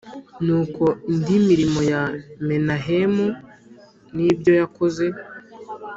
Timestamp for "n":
4.15-4.17